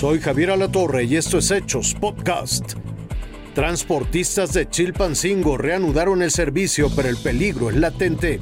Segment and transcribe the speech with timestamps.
[0.00, 2.72] Soy Javier Alatorre y esto es Hechos Podcast.
[3.54, 8.40] Transportistas de Chilpancingo reanudaron el servicio, pero el peligro es latente.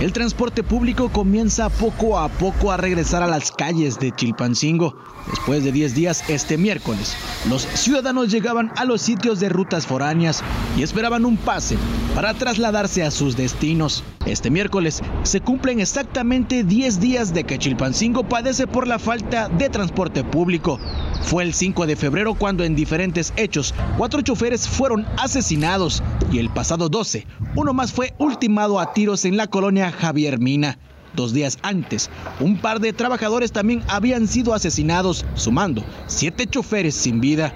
[0.00, 4.96] El transporte público comienza poco a poco a regresar a las calles de Chilpancingo.
[5.30, 7.14] Después de 10 días este miércoles,
[7.50, 10.42] los ciudadanos llegaban a los sitios de rutas foráneas
[10.74, 11.76] y esperaban un pase
[12.14, 14.02] para trasladarse a sus destinos.
[14.24, 19.68] Este miércoles se cumplen exactamente 10 días de que Chilpancingo padece por la falta de
[19.68, 20.80] transporte público.
[21.22, 26.02] Fue el 5 de febrero cuando en diferentes hechos cuatro choferes fueron asesinados
[26.32, 30.78] y el pasado 12 uno más fue ultimado a tiros en la colonia Javier Mina.
[31.14, 37.20] Dos días antes, un par de trabajadores también habían sido asesinados, sumando siete choferes sin
[37.20, 37.52] vida.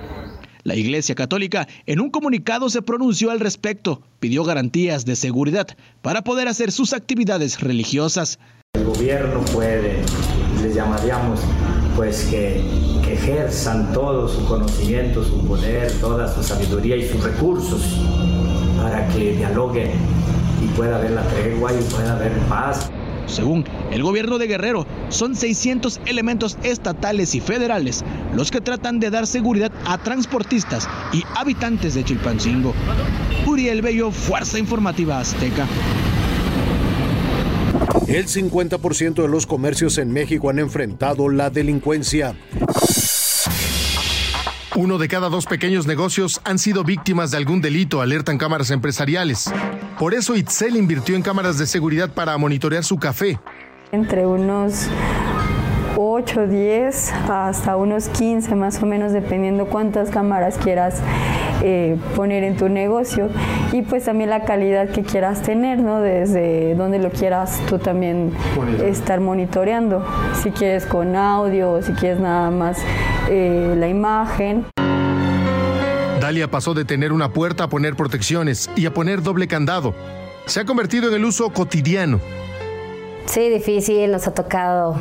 [0.64, 5.68] La Iglesia Católica en un comunicado se pronunció al respecto, pidió garantías de seguridad
[6.02, 8.38] para poder hacer sus actividades religiosas.
[8.72, 10.02] El gobierno puede,
[10.62, 11.40] les llamaríamos
[11.96, 12.60] pues que,
[13.10, 17.82] ejerzan todo su conocimiento, su poder, toda su sabiduría y sus recursos
[18.82, 19.92] para que dialoguen
[20.62, 22.90] y pueda haber la tregua y pueda haber paz.
[23.26, 29.10] Según el gobierno de Guerrero, son 600 elementos estatales y federales los que tratan de
[29.10, 32.74] dar seguridad a transportistas y habitantes de Chilpancingo.
[33.46, 35.66] Uriel Bello, Fuerza Informativa Azteca.
[38.14, 42.36] El 50% de los comercios en México han enfrentado la delincuencia.
[44.76, 49.52] Uno de cada dos pequeños negocios han sido víctimas de algún delito, alertan cámaras empresariales.
[49.98, 53.40] Por eso Itzel invirtió en cámaras de seguridad para monitorear su café.
[53.90, 54.86] Entre unos
[55.96, 61.00] 8, 10 hasta unos 15 más o menos, dependiendo cuántas cámaras quieras
[61.66, 63.30] eh, poner en tu negocio
[63.72, 66.00] y pues también la calidad que quieras tener, ¿no?
[66.00, 68.34] Desde donde lo quieras tú también
[68.84, 70.04] estar monitoreando,
[70.42, 72.76] si quieres con audio o si quieres nada más
[73.30, 74.66] eh, la imagen.
[76.20, 79.94] Dalia pasó de tener una puerta a poner protecciones y a poner doble candado.
[80.44, 82.20] Se ha convertido en el uso cotidiano.
[83.24, 84.96] Sí, difícil, nos ha tocado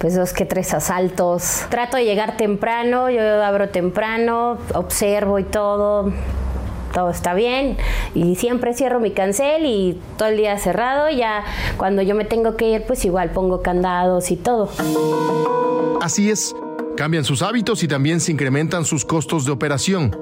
[0.00, 1.66] pues dos que tres asaltos.
[1.68, 6.10] Trato de llegar temprano, yo abro temprano, observo y todo,
[6.94, 7.76] todo está bien
[8.14, 11.44] y siempre cierro mi cancel y todo el día cerrado, ya
[11.76, 14.70] cuando yo me tengo que ir pues igual pongo candados y todo.
[16.00, 16.56] Así es,
[16.96, 20.16] cambian sus hábitos y también se incrementan sus costos de operación.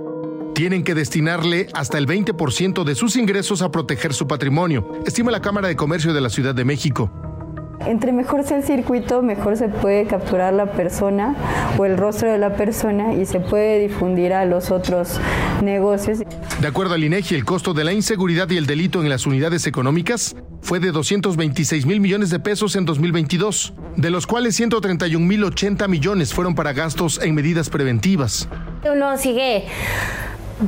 [0.56, 5.41] Tienen que destinarle hasta el 20% de sus ingresos a proteger su patrimonio, estima la
[5.41, 7.28] Cámara de Comercio de la Ciudad de México.
[7.87, 11.34] Entre mejor sea el circuito, mejor se puede capturar la persona
[11.78, 15.21] o el rostro de la persona y se puede difundir a los otros
[15.62, 16.19] negocios.
[16.61, 19.66] De acuerdo al INEGI, el costo de la inseguridad y el delito en las unidades
[19.66, 25.45] económicas fue de 226 mil millones de pesos en 2022, de los cuales 131 mil
[25.45, 28.49] 80 millones fueron para gastos en medidas preventivas.
[28.84, 29.65] Uno sigue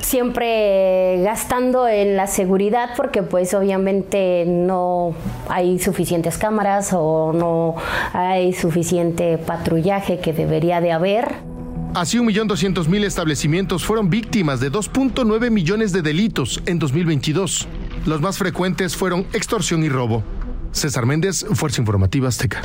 [0.03, 5.15] siempre gastando en la seguridad porque pues obviamente no
[5.49, 7.75] hay suficientes cámaras o no
[8.13, 11.51] hay suficiente patrullaje que debería de haber.
[11.95, 17.67] Así, 1.200.000 establecimientos fueron víctimas de 2.9 millones de delitos en 2022.
[18.07, 20.23] Los más frecuentes fueron extorsión y robo.
[20.71, 22.63] César Méndez, Fuerza Informativa Azteca.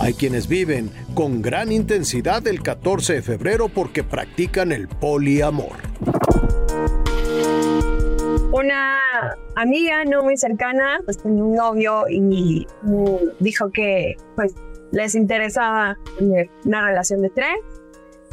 [0.00, 5.76] Hay quienes viven con gran intensidad el 14 de febrero porque practican el poliamor.
[8.52, 9.00] Una
[9.56, 12.66] amiga no muy cercana, pues tenía un novio y
[13.40, 14.54] dijo que pues
[14.92, 17.56] les interesaba tener una relación de tres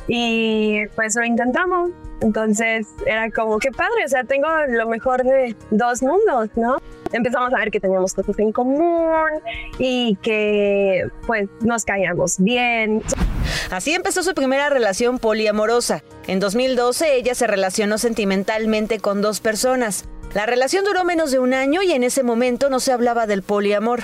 [0.07, 1.91] y pues lo intentamos.
[2.21, 6.77] Entonces era como, qué padre, o sea, tengo lo mejor de dos mundos, ¿no?
[7.11, 9.31] Empezamos a ver que teníamos cosas en común
[9.79, 13.01] y que pues nos caíamos bien.
[13.71, 16.03] Así empezó su primera relación poliamorosa.
[16.27, 20.05] En 2012 ella se relacionó sentimentalmente con dos personas.
[20.33, 23.41] La relación duró menos de un año y en ese momento no se hablaba del
[23.41, 24.01] poliamor.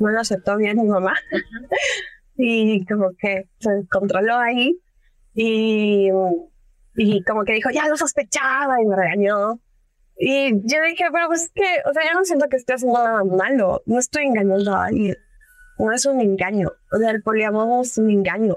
[0.00, 1.14] No lo aceptó bien mi mamá
[2.36, 4.78] y como que se controló ahí
[5.34, 6.08] y,
[6.96, 9.60] y como que dijo, ya lo sospechaba y me regañó.
[10.16, 13.24] Y yo dije, pero pues que, o sea, yo no siento que esté haciendo nada
[13.24, 15.16] malo, no estoy engañando a alguien,
[15.78, 18.56] no es un engaño, o sea, el poliamor es un engaño.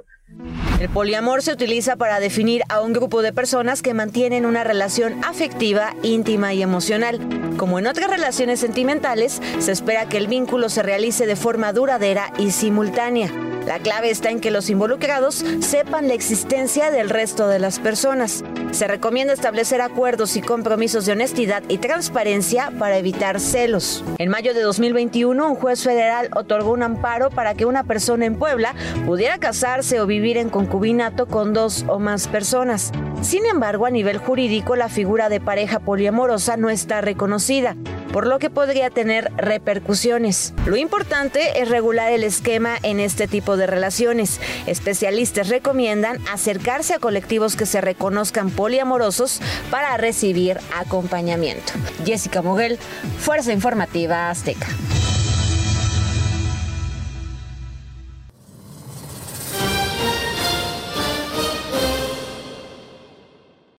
[0.80, 5.24] El poliamor se utiliza para definir a un grupo de personas que mantienen una relación
[5.24, 7.20] afectiva, íntima y emocional.
[7.58, 12.34] Como en otras relaciones sentimentales, se espera que el vínculo se realice de forma duradera
[12.38, 13.32] y simultánea.
[13.66, 18.44] La clave está en que los involucrados sepan la existencia del resto de las personas.
[18.72, 24.04] Se recomienda establecer acuerdos y compromisos de honestidad y transparencia para evitar celos.
[24.20, 28.36] En mayo de 2021, un juez federal otorgó un amparo para que una persona en
[28.36, 28.76] Puebla
[29.08, 32.92] pudiera casarse o vivir en concubinato con dos o más personas.
[33.22, 37.76] Sin embargo, a nivel jurídico, la figura de pareja poliamorosa no está reconocida
[38.16, 40.54] por lo que podría tener repercusiones.
[40.66, 44.40] Lo importante es regular el esquema en este tipo de relaciones.
[44.68, 51.74] Especialistas recomiendan acercarse a colectivos que se reconozcan poliamorosos para recibir acompañamiento.
[52.06, 52.80] Jessica Moguel,
[53.20, 54.68] Fuerza Informativa Azteca.